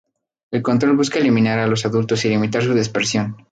[0.49, 3.45] El control busca eliminar a los adultos y limitar su dispersión.